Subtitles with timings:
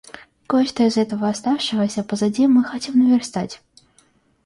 [0.47, 3.61] Кое-что из этого оставшегося позади мы хотим наверстать.